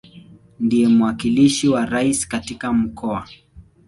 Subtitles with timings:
[0.59, 3.27] Ndiye mwakilishi wa Rais katika Mkoa.